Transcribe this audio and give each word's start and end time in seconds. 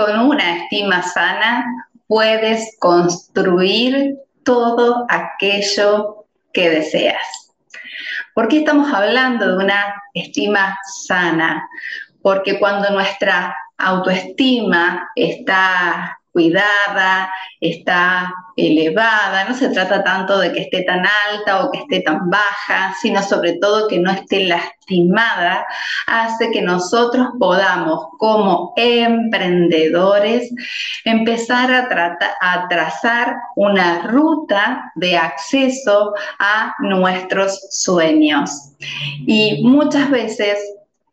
Con 0.00 0.18
una 0.18 0.56
estima 0.56 1.02
sana 1.02 1.62
puedes 2.06 2.74
construir 2.78 4.16
todo 4.44 5.04
aquello 5.10 6.24
que 6.54 6.70
deseas. 6.70 7.52
¿Por 8.34 8.48
qué 8.48 8.60
estamos 8.60 8.90
hablando 8.94 9.46
de 9.46 9.62
una 9.62 10.02
estima 10.14 10.78
sana? 11.04 11.68
Porque 12.22 12.58
cuando 12.58 12.88
nuestra 12.92 13.54
autoestima 13.76 15.06
está 15.16 16.18
cuidada, 16.32 17.30
está 17.60 18.32
elevada, 18.56 19.44
no 19.48 19.54
se 19.54 19.68
trata 19.70 20.04
tanto 20.04 20.38
de 20.38 20.52
que 20.52 20.60
esté 20.60 20.82
tan 20.82 21.04
alta 21.28 21.64
o 21.64 21.70
que 21.70 21.78
esté 21.78 22.00
tan 22.00 22.30
baja, 22.30 22.94
sino 23.00 23.22
sobre 23.22 23.54
todo 23.54 23.88
que 23.88 23.98
no 23.98 24.10
esté 24.10 24.46
lastimada, 24.46 25.66
hace 26.06 26.50
que 26.50 26.62
nosotros 26.62 27.28
podamos 27.38 28.06
como 28.18 28.72
emprendedores 28.76 30.52
empezar 31.04 31.72
a, 31.72 32.18
a 32.40 32.68
trazar 32.68 33.34
una 33.56 34.02
ruta 34.02 34.92
de 34.94 35.16
acceso 35.16 36.14
a 36.38 36.74
nuestros 36.80 37.58
sueños. 37.70 38.72
Y 39.26 39.62
muchas 39.64 40.10
veces 40.10 40.58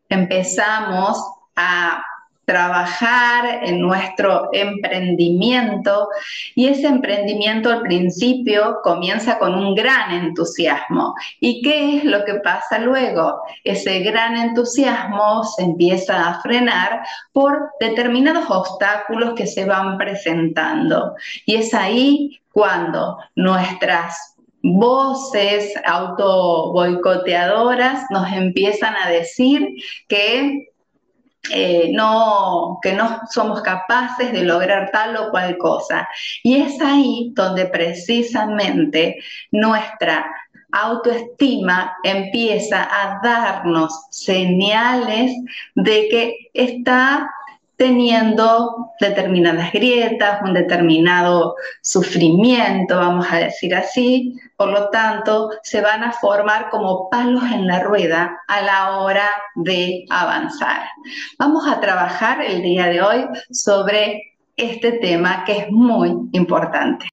empezamos 0.10 1.18
a 1.56 2.02
trabajar 2.48 3.66
en 3.66 3.82
nuestro 3.82 4.48
emprendimiento 4.54 6.08
y 6.56 6.68
ese 6.68 6.88
emprendimiento 6.88 7.70
al 7.70 7.82
principio 7.82 8.78
comienza 8.84 9.38
con 9.38 9.54
un 9.54 9.76
gran 9.76 10.14
entusiasmo. 10.14 11.14
¿Y 11.42 11.62
qué 11.62 11.98
es 11.98 12.06
lo 12.06 12.24
que 12.24 12.36
pasa 12.36 12.80
luego? 12.80 13.42
Ese 13.66 14.00
gran 14.00 14.38
entusiasmo 14.38 15.44
se 15.44 15.64
empieza 15.64 16.30
a 16.30 16.42
frenar 16.42 17.02
por 17.34 17.72
determinados 17.82 18.50
obstáculos 18.50 19.34
que 19.36 19.46
se 19.46 19.66
van 19.66 19.98
presentando. 19.98 21.16
Y 21.46 21.56
es 21.56 21.74
ahí 21.74 22.40
cuando 22.54 23.18
nuestras 23.36 24.38
voces 24.64 25.74
auto 25.86 26.72
boicoteadoras 26.72 28.06
nos 28.10 28.32
empiezan 28.32 28.96
a 28.96 29.10
decir 29.10 29.68
que 30.08 30.70
eh, 31.52 31.90
no, 31.94 32.80
que 32.82 32.94
no 32.94 33.22
somos 33.30 33.62
capaces 33.62 34.32
de 34.32 34.44
lograr 34.44 34.90
tal 34.92 35.16
o 35.18 35.30
cual 35.32 35.58
cosa. 35.58 36.08
Y 36.44 36.58
es 36.58 36.80
ahí 36.82 37.32
donde 37.34 37.66
precisamente 37.66 39.18
nuestra 39.52 40.26
autoestima 40.72 41.96
empieza 42.04 42.84
a 42.84 43.20
darnos 43.24 44.08
señales 44.12 45.32
de 45.76 46.08
que 46.10 46.50
está 46.54 47.30
teniendo 47.78 48.92
determinadas 49.00 49.72
grietas, 49.72 50.42
un 50.44 50.54
determinado 50.54 51.56
sufrimiento, 51.82 52.98
vamos 52.98 53.28
a 53.32 53.38
decir 53.38 53.76
así, 53.76 54.36
por 54.56 54.70
lo 54.70 54.90
tanto, 54.90 55.52
se 55.62 55.82
van 55.82 56.04
a 56.04 56.12
formar 56.12 56.70
como 56.70 57.08
palos 57.10 57.44
en 57.44 57.68
la 57.68 57.80
rueda 57.80 58.42
a 58.48 58.62
la 58.62 58.98
hora 58.98 59.30
de 59.56 60.06
avanzar. 60.10 60.82
Vamos 61.38 61.68
a 61.68 61.80
trabajar 61.80 62.42
el 62.42 62.64
día 62.64 62.88
de 62.88 63.02
hoy 63.02 63.26
sobre 63.52 64.38
este 64.56 64.94
tema 64.94 65.44
que 65.46 65.58
es 65.60 65.70
muy 65.70 66.10
importante. 66.32 67.08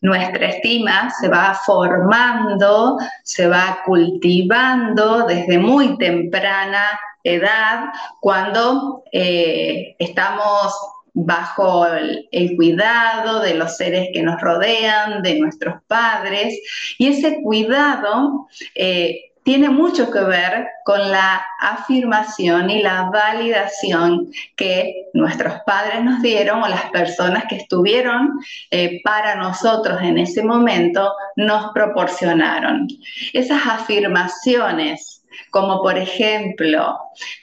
Nuestra 0.00 0.46
estima 0.46 1.10
se 1.10 1.26
va 1.28 1.58
formando, 1.66 2.96
se 3.24 3.48
va 3.48 3.80
cultivando 3.84 5.26
desde 5.26 5.58
muy 5.58 5.98
temprana 5.98 7.00
edad 7.24 7.86
cuando 8.20 9.04
eh, 9.12 9.96
estamos 9.98 10.74
bajo 11.14 11.86
el, 11.86 12.56
cuidado 12.56 13.40
de 13.40 13.54
los 13.54 13.76
seres 13.76 14.08
que 14.12 14.22
nos 14.22 14.40
rodean, 14.40 15.22
de 15.22 15.38
nuestros 15.38 15.82
padres, 15.86 16.58
y 16.96 17.08
ese 17.08 17.42
cuidado 17.42 18.46
eh, 18.74 19.28
tiene 19.42 19.70
mucho 19.70 20.10
que 20.10 20.20
ver 20.20 20.68
con 20.84 21.10
la 21.10 21.42
afirmación 21.60 22.68
y 22.68 22.82
la 22.82 23.08
validación 23.10 24.30
que 24.56 25.08
nuestros 25.14 25.54
padres 25.64 26.04
nos 26.04 26.20
dieron 26.20 26.62
o 26.62 26.68
las 26.68 26.90
personas 26.90 27.44
que 27.48 27.56
estuvieron 27.56 28.38
eh, 28.70 29.00
para 29.02 29.36
nosotros 29.36 30.02
en 30.02 30.18
ese 30.18 30.42
momento 30.42 31.14
nos 31.36 31.72
proporcionaron. 31.72 32.88
Esas 33.32 33.66
afirmaciones 33.66 35.17
como 35.50 35.82
por 35.82 35.96
ejemplo, 35.96 36.98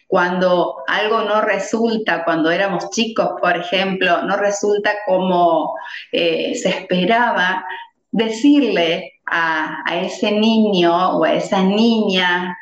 cuando 0.08 0.78
algo 0.88 1.22
no 1.22 1.42
resulta, 1.42 2.24
cuando 2.24 2.52
éramos 2.52 2.90
chicos, 2.92 3.30
por 3.42 3.58
ejemplo, 3.58 4.24
no 4.24 4.38
resulta 4.38 4.94
como 5.06 5.76
eh, 6.12 6.56
se 6.56 6.70
esperaba, 6.70 7.66
decirle 8.12 9.14
a, 9.26 9.84
a 9.86 10.02
ese 10.02 10.32
niño 10.32 11.18
o 11.18 11.24
a 11.24 11.34
esa 11.34 11.62
niña, 11.62 12.58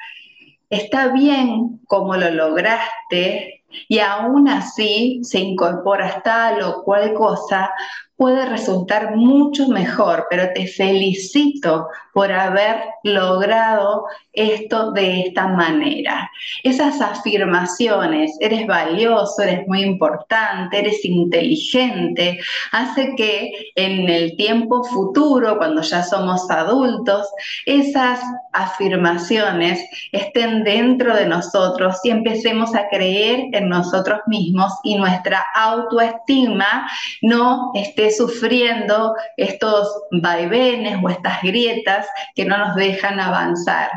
está 0.69 1.09
bien 1.09 1.79
como 1.87 2.15
lo 2.15 2.31
lograste, 2.31 3.63
y 3.87 3.99
aún 3.99 4.47
así 4.47 5.19
se 5.23 5.39
incorpora 5.39 6.21
tal 6.23 6.61
o 6.61 6.83
cual 6.83 7.13
cosa, 7.13 7.71
puede 8.15 8.45
resultar 8.45 9.15
mucho 9.15 9.67
mejor, 9.67 10.27
pero 10.29 10.49
te 10.53 10.67
felicito 10.67 11.87
por 12.13 12.31
haber 12.31 12.77
logrado 13.03 14.05
esto 14.31 14.91
de 14.91 15.21
esta 15.21 15.47
manera. 15.47 16.29
Esas 16.63 17.01
afirmaciones, 17.01 18.37
eres 18.39 18.67
valioso, 18.67 19.41
eres 19.41 19.67
muy 19.67 19.81
importante, 19.81 20.79
eres 20.79 21.03
inteligente, 21.03 22.39
hace 22.71 23.15
que 23.15 23.51
en 23.75 24.07
el 24.09 24.35
tiempo 24.35 24.83
futuro, 24.83 25.57
cuando 25.57 25.81
ya 25.81 26.03
somos 26.03 26.49
adultos, 26.51 27.27
esas 27.65 28.21
afirmaciones 28.53 29.83
estén 30.11 30.63
dentro 30.63 31.15
de 31.15 31.25
nosotros 31.25 31.97
y 32.03 32.11
empecemos 32.11 32.75
a 32.75 32.87
creer 32.89 33.47
en 33.53 33.69
nosotros 33.69 34.19
mismos 34.27 34.71
y 34.83 34.95
nuestra 34.95 35.43
autoestima 35.55 36.87
no 37.21 37.71
esté 37.73 38.02
sufriendo 38.11 39.15
estos 39.37 39.89
vaivenes 40.11 40.97
o 41.03 41.09
estas 41.09 41.41
grietas 41.41 42.07
que 42.35 42.45
no 42.45 42.57
nos 42.57 42.75
dejan 42.75 43.19
avanzar. 43.19 43.89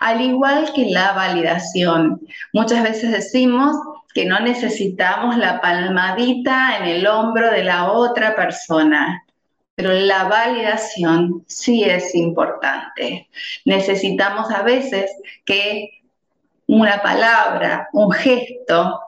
Al 0.00 0.20
igual 0.20 0.72
que 0.74 0.86
la 0.86 1.12
validación, 1.12 2.20
muchas 2.52 2.82
veces 2.82 3.12
decimos 3.12 3.76
que 4.14 4.24
no 4.24 4.40
necesitamos 4.40 5.36
la 5.36 5.60
palmadita 5.60 6.78
en 6.78 6.86
el 6.86 7.06
hombro 7.06 7.50
de 7.50 7.64
la 7.64 7.92
otra 7.92 8.34
persona. 8.34 9.24
Pero 9.74 9.92
la 9.92 10.24
validación 10.24 11.44
sí 11.46 11.84
es 11.84 12.14
importante. 12.14 13.28
Necesitamos 13.64 14.50
a 14.50 14.62
veces 14.62 15.10
que 15.44 16.02
una 16.66 17.00
palabra, 17.02 17.88
un 17.92 18.12
gesto 18.12 19.00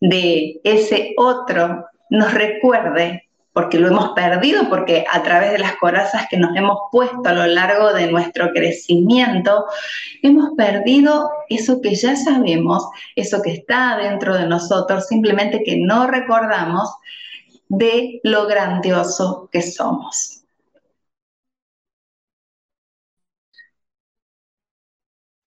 de 0.00 0.60
ese 0.62 1.14
otro 1.16 1.86
nos 2.10 2.32
recuerde 2.32 3.25
porque 3.56 3.78
lo 3.78 3.88
hemos 3.88 4.10
perdido, 4.10 4.68
porque 4.68 5.06
a 5.10 5.22
través 5.22 5.50
de 5.50 5.58
las 5.58 5.76
corazas 5.76 6.26
que 6.28 6.36
nos 6.36 6.54
hemos 6.54 6.76
puesto 6.92 7.22
a 7.24 7.32
lo 7.32 7.46
largo 7.46 7.94
de 7.94 8.06
nuestro 8.06 8.52
crecimiento, 8.52 9.64
hemos 10.22 10.50
perdido 10.54 11.30
eso 11.48 11.80
que 11.80 11.94
ya 11.94 12.16
sabemos, 12.16 12.86
eso 13.14 13.40
que 13.40 13.52
está 13.52 13.96
dentro 13.96 14.34
de 14.36 14.46
nosotros, 14.46 15.06
simplemente 15.06 15.62
que 15.64 15.78
no 15.78 16.06
recordamos 16.06 16.96
de 17.68 18.20
lo 18.24 18.46
grandioso 18.46 19.48
que 19.50 19.62
somos. 19.62 20.44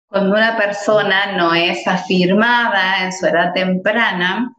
Cuando 0.08 0.36
una 0.36 0.58
persona 0.58 1.38
no 1.38 1.54
es 1.54 1.88
afirmada 1.88 3.06
en 3.06 3.14
su 3.14 3.28
edad 3.28 3.54
temprana, 3.54 4.54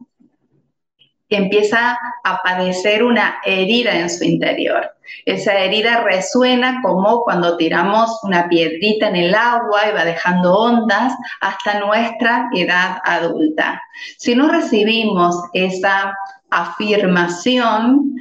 empieza 1.35 1.97
a 2.23 2.41
padecer 2.41 3.03
una 3.03 3.37
herida 3.45 3.95
en 3.97 4.09
su 4.09 4.23
interior. 4.23 4.91
Esa 5.25 5.57
herida 5.59 6.03
resuena 6.03 6.81
como 6.83 7.21
cuando 7.21 7.57
tiramos 7.57 8.19
una 8.23 8.47
piedrita 8.47 9.07
en 9.07 9.15
el 9.15 9.35
agua 9.35 9.81
y 9.89 9.93
va 9.93 10.05
dejando 10.05 10.53
ondas 10.53 11.13
hasta 11.41 11.79
nuestra 11.79 12.49
edad 12.53 12.97
adulta. 13.03 13.81
Si 14.17 14.35
no 14.35 14.47
recibimos 14.47 15.35
esa 15.53 16.15
afirmación, 16.49 18.15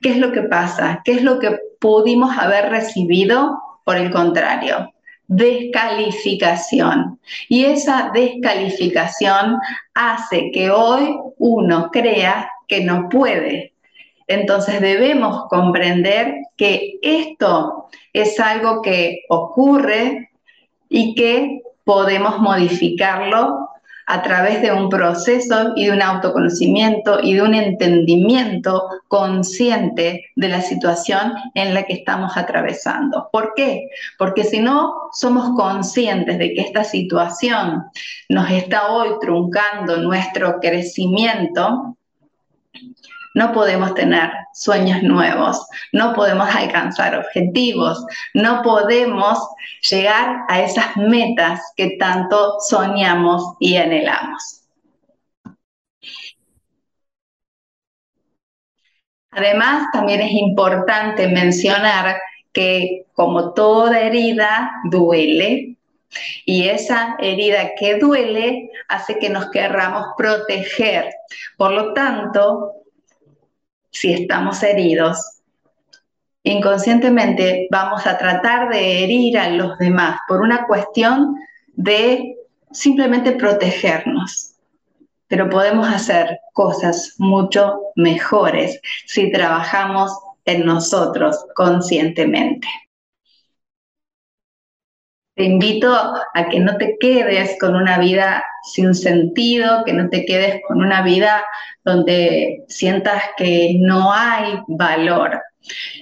¿qué 0.00 0.10
es 0.10 0.18
lo 0.18 0.32
que 0.32 0.42
pasa? 0.42 1.00
¿Qué 1.04 1.12
es 1.12 1.22
lo 1.22 1.38
que 1.38 1.58
pudimos 1.80 2.36
haber 2.36 2.70
recibido? 2.70 3.58
Por 3.84 3.96
el 3.96 4.10
contrario, 4.12 4.91
descalificación. 5.36 7.18
Y 7.48 7.64
esa 7.64 8.10
descalificación 8.12 9.58
hace 9.94 10.50
que 10.52 10.70
hoy 10.70 11.16
uno 11.38 11.90
crea 11.90 12.50
que 12.68 12.84
no 12.84 13.08
puede. 13.08 13.72
Entonces 14.26 14.80
debemos 14.80 15.46
comprender 15.48 16.34
que 16.56 16.98
esto 17.02 17.86
es 18.12 18.38
algo 18.40 18.82
que 18.82 19.22
ocurre 19.28 20.30
y 20.88 21.14
que 21.14 21.62
podemos 21.84 22.38
modificarlo 22.38 23.71
a 24.12 24.20
través 24.20 24.60
de 24.60 24.70
un 24.70 24.90
proceso 24.90 25.72
y 25.74 25.86
de 25.86 25.92
un 25.92 26.02
autoconocimiento 26.02 27.18
y 27.22 27.32
de 27.32 27.40
un 27.40 27.54
entendimiento 27.54 28.86
consciente 29.08 30.26
de 30.36 30.48
la 30.50 30.60
situación 30.60 31.32
en 31.54 31.72
la 31.72 31.84
que 31.84 31.94
estamos 31.94 32.36
atravesando. 32.36 33.30
¿Por 33.32 33.54
qué? 33.56 33.88
Porque 34.18 34.44
si 34.44 34.60
no 34.60 34.92
somos 35.14 35.56
conscientes 35.56 36.38
de 36.38 36.52
que 36.52 36.60
esta 36.60 36.84
situación 36.84 37.84
nos 38.28 38.50
está 38.50 38.92
hoy 38.92 39.08
truncando 39.18 39.96
nuestro 39.96 40.60
crecimiento, 40.60 41.96
no 43.34 43.52
podemos 43.52 43.94
tener 43.94 44.30
sueños 44.52 45.02
nuevos, 45.02 45.66
no 45.92 46.14
podemos 46.14 46.48
alcanzar 46.54 47.16
objetivos, 47.16 48.04
no 48.34 48.62
podemos 48.62 49.38
llegar 49.90 50.44
a 50.48 50.60
esas 50.60 50.96
metas 50.96 51.60
que 51.76 51.96
tanto 51.98 52.58
soñamos 52.60 53.54
y 53.60 53.76
anhelamos. 53.76 54.60
Además, 59.30 59.86
también 59.92 60.20
es 60.20 60.32
importante 60.32 61.26
mencionar 61.26 62.20
que 62.52 63.06
como 63.14 63.54
toda 63.54 64.00
herida 64.00 64.70
duele, 64.84 65.76
y 66.44 66.68
esa 66.68 67.16
herida 67.18 67.70
que 67.78 67.98
duele 67.98 68.70
hace 68.88 69.18
que 69.18 69.30
nos 69.30 69.50
querramos 69.50 70.08
proteger. 70.16 71.10
Por 71.56 71.72
lo 71.72 71.92
tanto, 71.94 72.81
si 73.92 74.12
estamos 74.12 74.62
heridos, 74.62 75.18
inconscientemente 76.42 77.68
vamos 77.70 78.06
a 78.06 78.18
tratar 78.18 78.68
de 78.70 79.04
herir 79.04 79.38
a 79.38 79.48
los 79.50 79.78
demás 79.78 80.18
por 80.26 80.40
una 80.40 80.66
cuestión 80.66 81.36
de 81.74 82.36
simplemente 82.72 83.32
protegernos. 83.32 84.54
Pero 85.28 85.48
podemos 85.48 85.88
hacer 85.88 86.40
cosas 86.52 87.14
mucho 87.18 87.80
mejores 87.96 88.80
si 89.06 89.30
trabajamos 89.30 90.12
en 90.44 90.66
nosotros 90.66 91.38
conscientemente. 91.54 92.68
Te 95.42 95.46
invito 95.46 95.92
a 95.92 96.48
que 96.48 96.60
no 96.60 96.76
te 96.76 96.96
quedes 97.00 97.56
con 97.58 97.74
una 97.74 97.98
vida 97.98 98.44
sin 98.62 98.94
sentido, 98.94 99.82
que 99.84 99.92
no 99.92 100.08
te 100.08 100.24
quedes 100.24 100.60
con 100.68 100.80
una 100.80 101.02
vida 101.02 101.42
donde 101.84 102.62
sientas 102.68 103.20
que 103.36 103.74
no 103.80 104.12
hay 104.12 104.60
valor. 104.68 105.42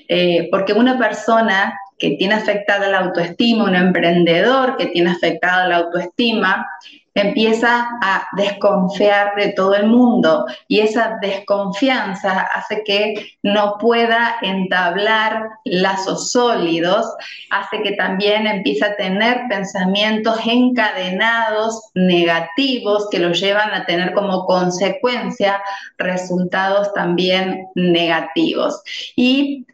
Eh, 0.09 0.47
porque 0.51 0.75
una 0.75 0.99
persona 0.99 1.73
que 1.99 2.17
tiene 2.19 2.35
afectada 2.35 2.91
la 2.91 2.99
autoestima, 2.99 3.65
un 3.65 3.77
emprendedor 3.77 4.77
que 4.77 4.89
tiene 4.89 5.13
afectada 5.13 5.67
la 5.69 5.77
autoestima, 5.77 6.69
empieza 7.15 7.89
a 8.03 8.27
desconfiar 8.37 9.35
de 9.35 9.53
todo 9.53 9.75
el 9.75 9.87
mundo 9.87 10.47
y 10.69 10.81
esa 10.81 11.19
desconfianza 11.21 12.43
hace 12.55 12.83
que 12.85 13.27
no 13.43 13.79
pueda 13.79 14.37
entablar 14.43 15.49
lazos 15.65 16.31
sólidos, 16.31 17.07
hace 17.51 17.83
que 17.83 17.93
también 17.93 18.47
empiece 18.47 18.85
a 18.85 18.97
tener 18.97 19.41
pensamientos 19.49 20.39
encadenados 20.47 21.91
negativos 21.95 23.09
que 23.11 23.19
lo 23.19 23.33
llevan 23.33 23.73
a 23.75 23.87
tener 23.87 24.15
como 24.15 24.47
consecuencia 24.47 25.61
resultados 25.99 26.93
también 26.95 27.67
negativos. 27.75 28.83
Y 29.17 29.67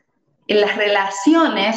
las 0.49 0.77
relaciones 0.77 1.77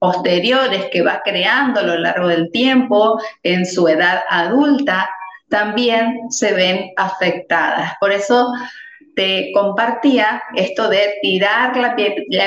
posteriores 0.00 0.86
que 0.90 1.02
va 1.02 1.20
creando 1.22 1.80
a 1.80 1.84
lo 1.84 1.96
largo 1.98 2.26
del 2.26 2.50
tiempo 2.50 3.20
en 3.42 3.66
su 3.66 3.86
edad 3.86 4.22
adulta 4.28 5.08
también 5.48 6.30
se 6.30 6.54
ven 6.54 6.90
afectadas. 6.96 7.92
Por 8.00 8.10
eso 8.10 8.50
te 9.14 9.50
compartía 9.52 10.42
esto 10.54 10.88
de 10.88 11.18
tirar 11.22 11.76
la, 11.76 11.94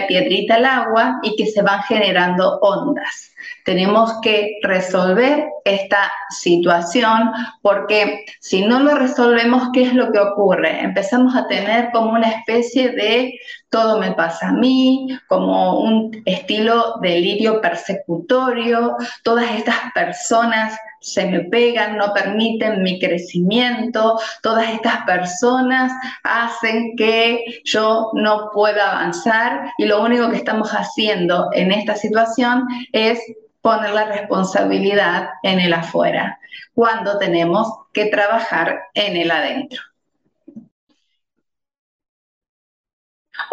piedrita 0.07 0.55
al 0.55 0.65
agua 0.65 1.19
y 1.23 1.35
que 1.35 1.45
se 1.45 1.61
van 1.61 1.83
generando 1.83 2.59
ondas. 2.61 3.31
Tenemos 3.65 4.19
que 4.21 4.59
resolver 4.61 5.45
esta 5.65 6.11
situación 6.29 7.31
porque 7.61 8.25
si 8.39 8.65
no 8.65 8.79
lo 8.79 8.95
resolvemos, 8.95 9.69
¿qué 9.73 9.83
es 9.83 9.93
lo 9.93 10.11
que 10.11 10.19
ocurre? 10.19 10.81
Empezamos 10.81 11.35
a 11.35 11.47
tener 11.47 11.91
como 11.91 12.11
una 12.11 12.29
especie 12.29 12.89
de 12.91 13.33
todo 13.69 13.99
me 13.99 14.11
pasa 14.11 14.49
a 14.49 14.53
mí, 14.53 15.07
como 15.27 15.79
un 15.79 16.21
estilo 16.25 16.99
delirio 17.01 17.59
persecutorio, 17.59 18.95
todas 19.23 19.49
estas 19.51 19.91
personas 19.95 20.77
se 21.03 21.25
me 21.25 21.41
pegan, 21.41 21.97
no 21.97 22.13
permiten 22.13 22.81
mi 22.81 22.97
crecimiento, 22.97 24.17
todas 24.41 24.69
estas 24.69 25.03
personas 25.03 25.91
hacen 26.23 26.95
que 26.95 27.61
yo 27.65 28.09
no 28.13 28.49
pueda 28.53 28.91
avanzar 28.91 29.71
y 29.77 29.85
lo 29.85 30.01
único 30.01 30.29
que 30.29 30.37
estamos 30.37 30.71
haciendo 30.71 31.49
en 31.51 31.71
esta 31.71 31.95
situación 31.95 32.65
es 32.93 33.19
poner 33.61 33.91
la 33.91 34.05
responsabilidad 34.05 35.29
en 35.43 35.59
el 35.59 35.73
afuera, 35.73 36.39
cuando 36.73 37.17
tenemos 37.17 37.67
que 37.91 38.05
trabajar 38.05 38.79
en 38.93 39.17
el 39.17 39.29
adentro. 39.29 39.81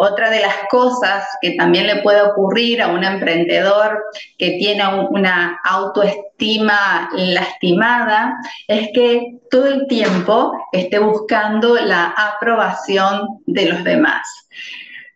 Otra 0.03 0.31
de 0.31 0.41
las 0.41 0.67
cosas 0.71 1.27
que 1.43 1.51
también 1.51 1.85
le 1.85 1.97
puede 1.97 2.23
ocurrir 2.23 2.81
a 2.81 2.87
un 2.87 3.03
emprendedor 3.03 4.03
que 4.35 4.57
tiene 4.57 4.83
una 5.11 5.59
autoestima 5.63 7.07
lastimada 7.13 8.33
es 8.67 8.89
que 8.95 9.37
todo 9.51 9.67
el 9.67 9.85
tiempo 9.85 10.53
esté 10.71 10.97
buscando 10.97 11.75
la 11.75 12.15
aprobación 12.17 13.43
de 13.45 13.67
los 13.67 13.83
demás. 13.83 14.27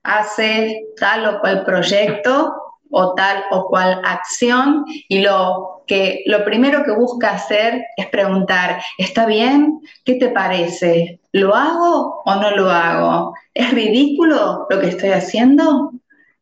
Hace 0.04 0.84
tal 1.00 1.26
o 1.30 1.40
cual 1.40 1.66
proyecto 1.66 2.54
o 2.92 3.16
tal 3.16 3.44
o 3.50 3.66
cual 3.66 4.00
acción 4.06 4.86
y 5.10 5.22
lo 5.22 5.84
que 5.88 6.22
lo 6.28 6.46
primero 6.46 6.84
que 6.84 6.92
busca 6.92 7.32
hacer 7.32 7.84
es 7.98 8.06
preguntar, 8.08 8.84
¿está 9.00 9.26
bien? 9.26 9.82
¿Qué 10.04 10.14
te 10.16 10.30
parece? 10.30 11.20
¿Lo 11.36 11.54
hago 11.54 12.22
o 12.24 12.36
no 12.36 12.52
lo 12.52 12.70
hago? 12.70 13.36
¿Es 13.54 13.70
ridículo 13.74 14.68
lo 14.70 14.80
que 14.80 14.88
estoy 14.88 15.10
haciendo? 15.10 15.92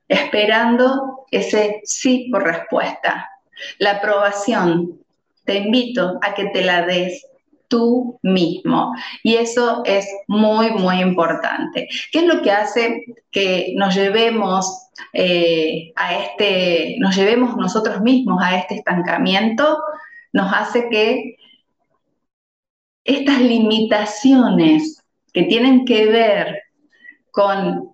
Esperando 0.07 1.25
ese 1.31 1.81
sí 1.83 2.29
por 2.31 2.43
respuesta. 2.43 3.27
La 3.79 3.93
aprobación, 3.93 4.99
te 5.45 5.55
invito 5.55 6.19
a 6.21 6.35
que 6.35 6.45
te 6.49 6.63
la 6.63 6.85
des 6.85 7.25
tú 7.69 8.19
mismo. 8.21 8.93
Y 9.23 9.33
eso 9.37 9.81
es 9.83 10.07
muy, 10.27 10.69
muy 10.69 10.99
importante. 11.01 11.87
¿Qué 12.11 12.19
es 12.19 12.25
lo 12.25 12.43
que 12.43 12.51
hace 12.51 13.03
que 13.31 13.73
nos 13.75 13.95
llevemos 13.95 14.89
eh, 15.13 15.91
a 15.95 16.19
este, 16.19 16.97
nos 16.99 17.15
llevemos 17.15 17.57
nosotros 17.57 17.99
mismos 18.01 18.43
a 18.43 18.57
este 18.57 18.75
estancamiento? 18.75 19.75
Nos 20.33 20.53
hace 20.53 20.87
que 20.89 21.37
estas 23.03 23.41
limitaciones 23.41 25.03
que 25.33 25.43
tienen 25.43 25.85
que 25.85 26.05
ver 26.05 26.61
con 27.31 27.93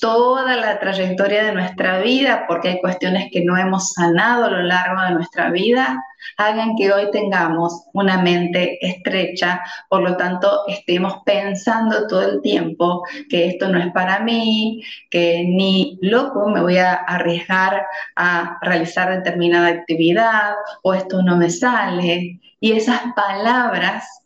toda 0.00 0.56
la 0.56 0.78
trayectoria 0.80 1.44
de 1.44 1.52
nuestra 1.52 2.00
vida, 2.00 2.44
porque 2.46 2.68
hay 2.68 2.80
cuestiones 2.80 3.30
que 3.32 3.42
no 3.42 3.56
hemos 3.56 3.92
sanado 3.92 4.44
a 4.44 4.50
lo 4.50 4.62
largo 4.62 5.00
de 5.00 5.12
nuestra 5.12 5.50
vida, 5.50 5.98
hagan 6.36 6.76
que 6.76 6.92
hoy 6.92 7.10
tengamos 7.10 7.84
una 7.94 8.20
mente 8.20 8.78
estrecha, 8.86 9.62
por 9.88 10.02
lo 10.02 10.16
tanto 10.16 10.66
estemos 10.68 11.22
pensando 11.24 12.06
todo 12.06 12.22
el 12.22 12.42
tiempo 12.42 13.02
que 13.30 13.46
esto 13.46 13.68
no 13.68 13.78
es 13.78 13.90
para 13.92 14.20
mí, 14.20 14.82
que 15.10 15.44
ni 15.44 15.98
loco 16.02 16.48
me 16.48 16.60
voy 16.60 16.76
a 16.76 16.94
arriesgar 16.94 17.86
a 18.16 18.58
realizar 18.60 19.10
determinada 19.10 19.68
actividad 19.68 20.54
o 20.82 20.92
esto 20.92 21.22
no 21.22 21.36
me 21.36 21.48
sale. 21.48 22.40
Y 22.60 22.72
esas 22.72 23.00
palabras 23.14 24.23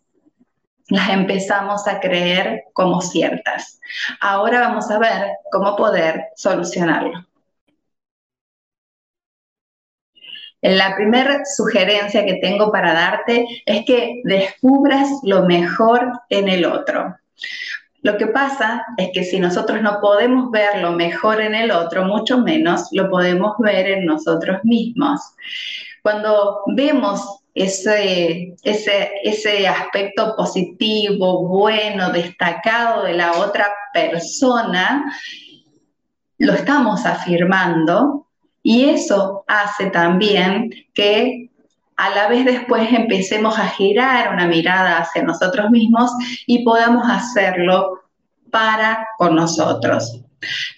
las 0.89 1.11
empezamos 1.11 1.87
a 1.87 2.01
creer 2.01 2.65
como 2.73 3.01
ciertas. 3.01 3.81
Ahora 4.21 4.61
vamos 4.61 4.91
a 4.91 4.99
ver 4.99 5.29
cómo 5.51 5.77
poder 5.77 6.29
solucionarlo. 6.37 7.27
La 10.61 10.97
primera 10.97 11.45
sugerencia 11.45 12.25
que 12.25 12.41
tengo 12.43 12.73
para 12.73 12.93
darte 12.93 13.47
es 13.65 13.85
que 13.85 14.23
descubras 14.25 15.09
lo 15.23 15.45
mejor 15.45 16.11
en 16.31 16.49
el 16.49 16.65
otro. 16.65 17.15
Lo 18.03 18.17
que 18.17 18.27
pasa 18.27 18.85
es 18.97 19.11
que 19.13 19.23
si 19.25 19.39
nosotros 19.39 19.83
no 19.83 20.01
podemos 20.01 20.51
ver 20.51 20.81
lo 20.81 20.93
mejor 20.93 21.41
en 21.41 21.55
el 21.55 21.71
otro, 21.71 22.05
mucho 22.05 22.39
menos 22.39 22.89
lo 22.93 23.09
podemos 23.09 23.55
ver 23.59 23.89
en 23.89 24.05
nosotros 24.05 24.59
mismos. 24.65 25.21
Cuando 26.03 26.63
vemos 26.69 27.41
ese, 27.63 28.55
ese, 28.63 29.11
ese 29.23 29.67
aspecto 29.67 30.35
positivo, 30.37 31.47
bueno, 31.49 32.11
destacado 32.11 33.05
de 33.05 33.15
la 33.15 33.33
otra 33.33 33.69
persona, 33.93 35.05
lo 36.39 36.53
estamos 36.53 37.05
afirmando 37.05 38.27
y 38.63 38.89
eso 38.89 39.45
hace 39.49 39.91
también 39.91 40.71
que 40.95 41.51
a 41.97 42.11
la 42.11 42.29
vez 42.29 42.45
después 42.45 42.93
empecemos 42.93 43.59
a 43.59 43.69
girar 43.69 44.33
una 44.33 44.47
mirada 44.47 44.99
hacia 44.99 45.25
nosotros 45.25 45.69
mismos 45.71 46.13
y 46.47 46.65
podamos 46.65 47.09
hacerlo 47.09 48.03
para 48.51 49.07
con 49.19 49.35
nosotros. 49.35 50.23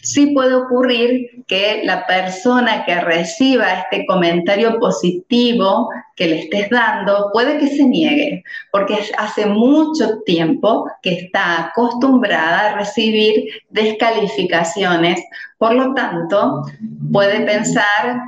Sí 0.03 0.29
puede 0.29 0.55
ocurrir 0.55 1.45
que 1.47 1.83
la 1.85 2.07
persona 2.07 2.85
que 2.85 3.01
reciba 3.01 3.73
este 3.75 4.07
comentario 4.07 4.79
positivo 4.79 5.89
que 6.17 6.27
le 6.27 6.39
estés 6.41 6.71
dando 6.71 7.31
puede 7.33 7.59
que 7.59 7.69
se 7.69 7.85
niegue, 7.85 8.43
porque 8.73 8.99
hace 9.19 9.47
mucho 9.47 10.21
tiempo 10.25 10.91
que 11.03 11.13
está 11.13 11.67
acostumbrada 11.67 12.71
a 12.71 12.77
recibir 12.77 13.51
descalificaciones. 13.71 15.21
Por 15.59 15.75
lo 15.75 15.95
tanto, 15.95 16.63
puede 17.13 17.41
pensar 17.41 18.23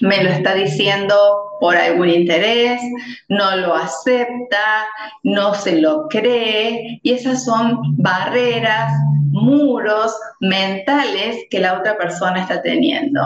me 0.00 0.22
lo 0.22 0.30
está 0.30 0.54
diciendo 0.54 1.14
por 1.60 1.76
algún 1.76 2.08
interés, 2.08 2.80
no 3.28 3.56
lo 3.56 3.74
acepta, 3.74 4.86
no 5.22 5.54
se 5.54 5.80
lo 5.80 6.08
cree, 6.08 7.00
y 7.02 7.12
esas 7.12 7.44
son 7.44 7.80
barreras, 7.96 8.92
muros 9.42 10.14
mentales 10.40 11.44
que 11.50 11.60
la 11.60 11.78
otra 11.78 11.96
persona 11.96 12.42
está 12.42 12.62
teniendo. 12.62 13.20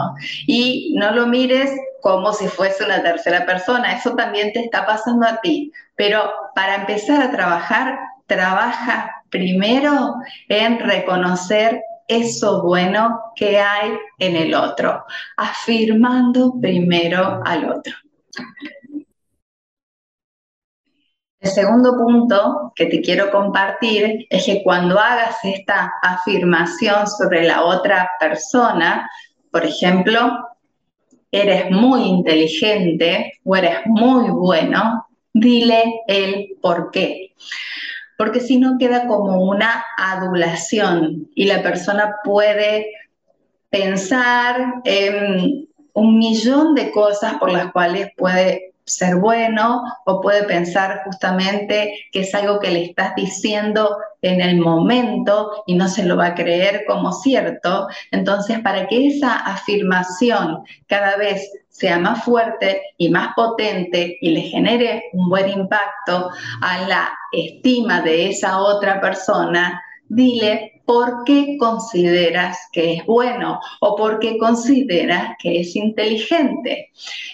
Y 0.47 0.93
no 0.97 1.11
lo 1.11 1.27
mires 1.27 1.71
como 2.01 2.33
si 2.33 2.47
fuese 2.47 2.83
una 2.83 3.01
tercera 3.01 3.45
persona, 3.45 3.93
eso 3.93 4.13
también 4.15 4.51
te 4.51 4.59
está 4.59 4.85
pasando 4.85 5.25
a 5.25 5.39
ti. 5.41 5.71
Pero 5.95 6.31
para 6.53 6.75
empezar 6.75 7.21
a 7.21 7.31
trabajar, 7.31 7.97
trabaja 8.27 9.23
primero 9.29 10.15
en 10.49 10.79
reconocer 10.79 11.81
eso 12.07 12.61
bueno 12.61 13.19
que 13.35 13.59
hay 13.59 13.93
en 14.19 14.35
el 14.35 14.53
otro, 14.53 15.05
afirmando 15.37 16.53
primero 16.59 17.41
al 17.45 17.69
otro. 17.69 17.93
El 21.43 21.49
segundo 21.49 21.97
punto 21.97 22.71
que 22.73 22.85
te 22.85 23.01
quiero 23.01 23.29
compartir 23.29 24.25
es 24.29 24.45
que 24.45 24.63
cuando 24.63 24.97
hagas 24.97 25.35
esta 25.43 25.91
afirmación 26.01 27.05
sobre 27.05 27.43
la 27.43 27.65
otra 27.65 28.09
persona, 28.17 29.09
por 29.51 29.65
ejemplo, 29.65 30.37
eres 31.29 31.69
muy 31.69 32.03
inteligente 32.03 33.33
o 33.43 33.57
eres 33.57 33.79
muy 33.85 34.29
bueno, 34.29 35.05
dile 35.33 36.03
el 36.07 36.55
por 36.61 36.91
qué. 36.91 37.33
Porque 38.17 38.39
si 38.39 38.57
no 38.57 38.77
queda 38.79 39.05
como 39.05 39.43
una 39.43 39.83
adulación 39.97 41.29
y 41.35 41.43
la 41.43 41.61
persona 41.61 42.15
puede 42.23 42.87
pensar 43.69 44.75
en 44.85 45.67
un 45.91 46.17
millón 46.17 46.73
de 46.73 46.89
cosas 46.91 47.33
por 47.33 47.51
las 47.51 47.69
cuales 47.73 48.07
puede 48.15 48.72
ser 48.85 49.15
bueno 49.17 49.83
o 50.05 50.21
puede 50.21 50.43
pensar 50.43 51.01
justamente 51.05 51.93
que 52.11 52.21
es 52.21 52.35
algo 52.35 52.59
que 52.59 52.71
le 52.71 52.85
estás 52.85 53.15
diciendo 53.15 53.97
en 54.21 54.41
el 54.41 54.57
momento 54.57 55.63
y 55.67 55.75
no 55.75 55.87
se 55.87 56.05
lo 56.05 56.17
va 56.17 56.27
a 56.27 56.35
creer 56.35 56.83
como 56.87 57.11
cierto. 57.11 57.87
Entonces, 58.11 58.59
para 58.59 58.87
que 58.87 59.07
esa 59.07 59.35
afirmación 59.35 60.63
cada 60.87 61.17
vez 61.17 61.49
sea 61.69 61.97
más 61.99 62.23
fuerte 62.23 62.81
y 62.97 63.09
más 63.09 63.33
potente 63.35 64.17
y 64.21 64.29
le 64.29 64.41
genere 64.41 65.05
un 65.13 65.29
buen 65.29 65.49
impacto 65.49 66.29
a 66.61 66.87
la 66.87 67.09
estima 67.31 68.01
de 68.01 68.29
esa 68.29 68.59
otra 68.59 69.01
persona, 69.01 69.81
dile 70.07 70.81
por 70.85 71.23
qué 71.23 71.57
consideras 71.57 72.57
que 72.71 72.95
es 72.95 73.05
bueno 73.05 73.59
o 73.79 73.95
por 73.95 74.19
qué 74.19 74.37
consideras 74.37 75.35
que 75.39 75.61
es 75.61 75.75
inteligente. 75.75 76.91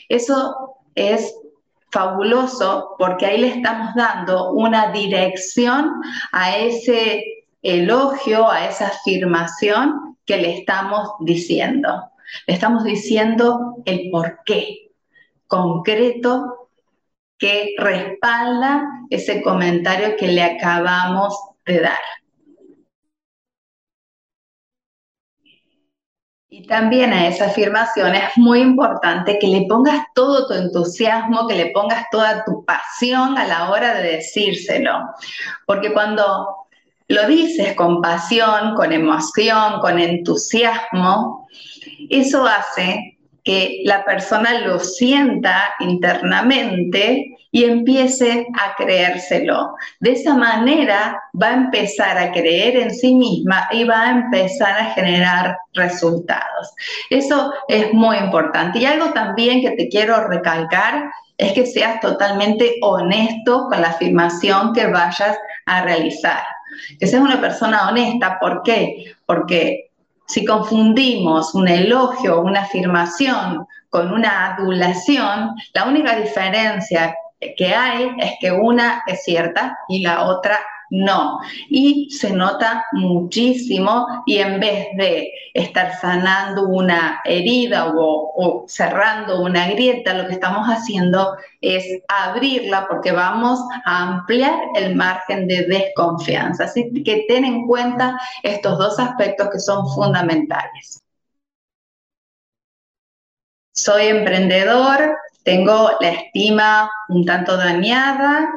Eso 0.07 0.78
es 0.95 1.33
fabuloso 1.91 2.95
porque 2.97 3.25
ahí 3.25 3.39
le 3.39 3.47
estamos 3.47 3.93
dando 3.95 4.51
una 4.51 4.91
dirección 4.91 5.91
a 6.31 6.55
ese 6.57 7.23
elogio, 7.61 8.49
a 8.49 8.67
esa 8.67 8.87
afirmación 8.87 10.17
que 10.25 10.37
le 10.37 10.59
estamos 10.59 11.09
diciendo. 11.21 12.11
Le 12.45 12.53
estamos 12.53 12.83
diciendo 12.83 13.77
el 13.85 14.09
por 14.11 14.39
qué 14.45 14.91
concreto 15.47 16.69
que 17.37 17.73
respalda 17.77 18.83
ese 19.09 19.41
comentario 19.41 20.15
que 20.17 20.27
le 20.27 20.43
acabamos 20.43 21.35
de 21.65 21.79
dar. 21.79 21.97
Y 26.51 26.65
también 26.65 27.13
a 27.13 27.27
esa 27.27 27.45
afirmación 27.45 28.15
es 28.15 28.35
muy 28.35 28.61
importante 28.61 29.37
que 29.37 29.47
le 29.47 29.67
pongas 29.67 30.03
todo 30.15 30.47
tu 30.47 30.55
entusiasmo, 30.55 31.47
que 31.47 31.55
le 31.55 31.67
pongas 31.67 32.05
toda 32.11 32.43
tu 32.43 32.65
pasión 32.65 33.37
a 33.37 33.45
la 33.45 33.69
hora 33.69 33.93
de 33.93 34.17
decírselo. 34.17 34.99
Porque 35.67 35.93
cuando 35.93 36.65
lo 37.07 37.27
dices 37.27 37.75
con 37.75 38.01
pasión, 38.01 38.73
con 38.75 38.91
emoción, 38.91 39.79
con 39.79 39.99
entusiasmo, 39.99 41.47
eso 42.09 42.45
hace 42.47 43.08
que 43.49 43.81
la 43.83 44.05
persona 44.05 44.59
lo 44.59 44.77
sienta 44.77 45.73
internamente 45.79 47.35
y 47.49 47.63
empiece 47.63 48.45
a 48.53 48.75
creérselo. 48.75 49.73
De 49.99 50.11
esa 50.11 50.35
manera 50.35 51.19
va 51.41 51.47
a 51.47 51.53
empezar 51.55 52.15
a 52.19 52.31
creer 52.31 52.77
en 52.77 52.93
sí 52.93 53.15
misma 53.15 53.67
y 53.71 53.85
va 53.85 54.03
a 54.03 54.11
empezar 54.11 54.79
a 54.79 54.91
generar 54.91 55.57
resultados. 55.73 56.75
Eso 57.09 57.51
es 57.67 57.91
muy 57.91 58.17
importante. 58.17 58.77
Y 58.77 58.85
algo 58.85 59.13
también 59.13 59.61
que 59.61 59.71
te 59.71 59.89
quiero 59.89 60.27
recalcar 60.27 61.09
es 61.39 61.53
que 61.53 61.65
seas 61.65 61.99
totalmente 62.01 62.75
honesto 62.83 63.65
con 63.67 63.81
la 63.81 63.87
afirmación 63.87 64.73
que 64.73 64.85
vayas 64.85 65.35
a 65.65 65.81
realizar. 65.81 66.43
Que 66.99 67.07
seas 67.07 67.23
una 67.23 67.41
persona 67.41 67.89
honesta, 67.89 68.37
¿por 68.39 68.61
qué? 68.61 69.15
Porque 69.25 69.88
si 70.29 70.45
confundimos 70.45 71.55
un 71.55 71.67
elogio 71.67 72.37
o 72.37 72.41
una 72.41 72.61
afirmación 72.61 73.65
con 73.89 74.13
una 74.13 74.53
adulación, 74.53 75.55
la 75.73 75.85
única 75.85 76.15
diferencia 76.15 77.15
que 77.57 77.73
hay 77.73 78.11
es 78.19 78.33
que 78.39 78.51
una 78.51 79.01
es 79.07 79.23
cierta 79.23 79.75
y 79.87 80.03
la 80.03 80.25
otra 80.25 80.59
no. 80.89 81.39
Y 81.69 82.09
se 82.11 82.31
nota 82.31 82.85
muchísimo 82.93 84.05
y 84.25 84.37
en 84.37 84.59
vez 84.59 84.87
de 84.97 85.31
estar 85.53 85.99
sanando 85.99 86.67
una 86.67 87.21
herida 87.25 87.93
o, 87.95 88.65
cerrando 88.67 89.41
una 89.41 89.69
grieta, 89.69 90.13
lo 90.13 90.27
que 90.27 90.33
estamos 90.33 90.67
haciendo 90.67 91.37
es 91.61 91.85
abrirla 92.07 92.87
porque 92.87 93.11
vamos 93.11 93.59
a 93.85 94.03
ampliar 94.09 94.59
el 94.75 94.95
margen 94.95 95.47
de 95.47 95.63
desconfianza. 95.63 96.65
Así 96.65 96.91
que 97.03 97.25
ten 97.27 97.45
en 97.45 97.67
cuenta 97.67 98.19
estos 98.43 98.77
dos 98.77 98.99
aspectos 98.99 99.49
que 99.51 99.59
son 99.59 99.87
fundamentales. 99.89 101.03
Soy 103.71 104.07
emprendedor, 104.07 105.15
tengo 105.43 105.91
la 106.01 106.09
estima 106.09 106.91
un 107.07 107.25
tanto 107.25 107.55
dañada, 107.57 108.49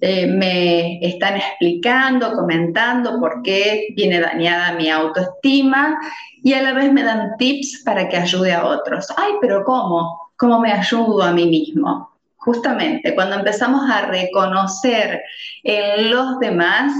eh, 0.00 0.26
me 0.26 0.98
están 1.00 1.36
explicando, 1.36 2.32
comentando 2.32 3.18
por 3.18 3.42
qué 3.42 3.88
viene 3.96 4.20
dañada 4.20 4.72
mi 4.72 4.90
autoestima 4.90 5.98
y 6.42 6.52
a 6.52 6.62
la 6.62 6.74
vez 6.74 6.92
me 6.92 7.02
dan 7.02 7.36
tips 7.38 7.82
para 7.84 8.06
que 8.08 8.18
ayude 8.18 8.52
a 8.52 8.66
otros. 8.66 9.06
Ay, 9.16 9.32
pero 9.40 9.64
¿cómo? 9.64 10.32
¿Cómo 10.36 10.60
me 10.60 10.70
ayudo 10.70 11.22
a 11.22 11.32
mí 11.32 11.46
mismo? 11.46 12.10
Justamente 12.36 13.14
cuando 13.14 13.36
empezamos 13.36 13.90
a 13.90 14.06
reconocer 14.06 15.22
en 15.64 16.10
los 16.10 16.38
demás 16.40 16.92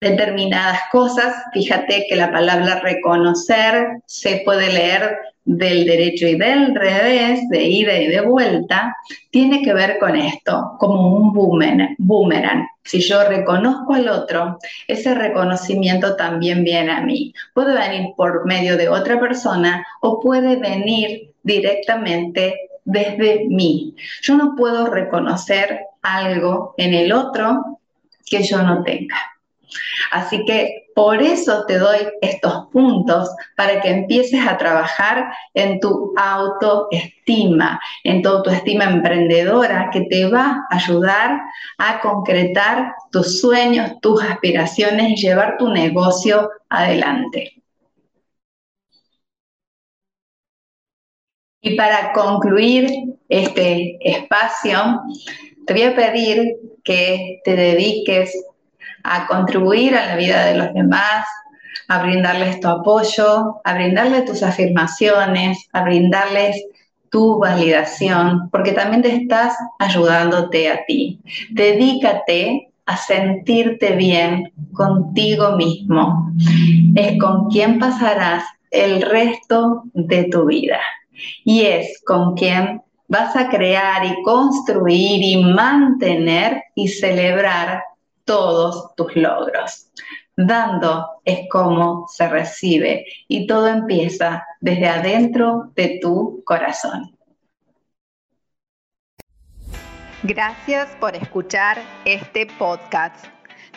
determinadas 0.00 0.80
cosas, 0.90 1.34
fíjate 1.52 2.06
que 2.08 2.16
la 2.16 2.32
palabra 2.32 2.80
reconocer 2.80 4.00
se 4.06 4.42
puede 4.44 4.72
leer 4.72 5.18
del 5.44 5.84
derecho 5.84 6.26
y 6.26 6.36
del 6.36 6.74
revés, 6.74 7.48
de 7.50 7.62
ida 7.62 7.98
y 7.98 8.06
de 8.06 8.20
vuelta, 8.22 8.96
tiene 9.30 9.62
que 9.62 9.74
ver 9.74 9.98
con 9.98 10.16
esto, 10.16 10.72
como 10.78 11.16
un 11.16 11.32
boomerang. 11.32 12.66
Si 12.82 13.00
yo 13.00 13.28
reconozco 13.28 13.94
al 13.94 14.08
otro, 14.08 14.58
ese 14.88 15.14
reconocimiento 15.14 16.16
también 16.16 16.64
viene 16.64 16.92
a 16.92 17.00
mí. 17.00 17.32
Puede 17.52 17.74
venir 17.74 18.14
por 18.16 18.46
medio 18.46 18.76
de 18.76 18.88
otra 18.88 19.20
persona 19.20 19.86
o 20.00 20.20
puede 20.20 20.56
venir 20.56 21.32
directamente 21.42 22.54
desde 22.84 23.46
mí. 23.48 23.94
Yo 24.22 24.36
no 24.36 24.54
puedo 24.56 24.86
reconocer 24.86 25.80
algo 26.02 26.74
en 26.76 26.94
el 26.94 27.12
otro 27.12 27.78
que 28.26 28.42
yo 28.42 28.62
no 28.62 28.82
tenga. 28.82 29.16
Así 30.10 30.44
que 30.44 30.84
por 30.94 31.20
eso 31.20 31.64
te 31.66 31.78
doy 31.78 31.98
estos 32.20 32.66
puntos 32.72 33.28
para 33.56 33.80
que 33.80 33.90
empieces 33.90 34.46
a 34.46 34.56
trabajar 34.56 35.26
en 35.54 35.80
tu 35.80 36.14
autoestima, 36.16 37.80
en 38.04 38.22
tu 38.22 38.28
autoestima 38.28 38.84
emprendedora 38.84 39.90
que 39.92 40.02
te 40.02 40.26
va 40.26 40.64
a 40.70 40.76
ayudar 40.76 41.40
a 41.78 42.00
concretar 42.00 42.94
tus 43.10 43.40
sueños, 43.40 43.92
tus 44.00 44.22
aspiraciones 44.22 45.10
y 45.10 45.16
llevar 45.16 45.56
tu 45.58 45.68
negocio 45.68 46.48
adelante. 46.68 47.54
Y 51.60 51.76
para 51.76 52.12
concluir 52.12 52.86
este 53.28 53.96
espacio, 54.00 55.00
te 55.66 55.72
voy 55.72 55.82
a 55.82 55.96
pedir 55.96 56.56
que 56.84 57.40
te 57.42 57.56
dediques 57.56 58.34
a 59.04 59.26
contribuir 59.26 59.94
a 59.94 60.06
la 60.06 60.16
vida 60.16 60.46
de 60.46 60.56
los 60.56 60.72
demás, 60.74 61.26
a 61.88 62.02
brindarles 62.02 62.60
tu 62.60 62.68
apoyo, 62.68 63.60
a 63.62 63.74
brindarles 63.74 64.24
tus 64.24 64.42
afirmaciones, 64.42 65.68
a 65.72 65.82
brindarles 65.84 66.64
tu 67.10 67.38
validación, 67.38 68.48
porque 68.50 68.72
también 68.72 69.02
te 69.02 69.14
estás 69.14 69.54
ayudándote 69.78 70.68
a 70.68 70.84
ti. 70.84 71.20
Dedícate 71.50 72.72
a 72.86 72.96
sentirte 72.96 73.94
bien 73.94 74.52
contigo 74.72 75.56
mismo. 75.56 76.32
Es 76.96 77.18
con 77.20 77.48
quien 77.50 77.78
pasarás 77.78 78.42
el 78.70 79.02
resto 79.02 79.84
de 79.92 80.24
tu 80.24 80.46
vida. 80.46 80.80
Y 81.44 81.62
es 81.62 82.02
con 82.04 82.34
quien 82.34 82.82
vas 83.08 83.36
a 83.36 83.48
crear 83.48 84.04
y 84.04 84.22
construir 84.22 85.22
y 85.22 85.44
mantener 85.44 86.64
y 86.74 86.88
celebrar 86.88 87.84
todos 88.24 88.94
tus 88.96 89.14
logros. 89.16 89.90
Dando 90.36 91.20
es 91.24 91.48
como 91.48 92.06
se 92.08 92.28
recibe 92.28 93.06
y 93.28 93.46
todo 93.46 93.68
empieza 93.68 94.44
desde 94.60 94.88
adentro 94.88 95.70
de 95.76 95.98
tu 96.02 96.42
corazón. 96.44 97.16
Gracias 100.24 100.88
por 100.98 101.14
escuchar 101.14 101.78
este 102.04 102.46
podcast. 102.46 103.26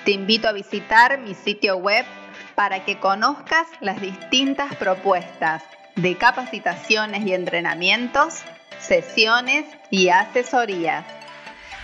Te 0.05 0.11
invito 0.11 0.47
a 0.47 0.53
visitar 0.53 1.19
mi 1.19 1.33
sitio 1.33 1.77
web 1.77 2.05
para 2.55 2.85
que 2.85 2.99
conozcas 2.99 3.67
las 3.81 4.01
distintas 4.01 4.73
propuestas 4.77 5.63
de 5.97 6.15
capacitaciones 6.15 7.25
y 7.25 7.33
entrenamientos, 7.33 8.41
sesiones 8.79 9.65
y 9.91 10.09
asesorías 10.09 11.05